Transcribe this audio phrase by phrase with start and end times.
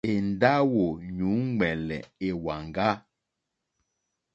[0.13, 0.85] Èndáwò
[1.17, 2.89] yǔŋwɛ̀lɛ̀ èwàŋgá.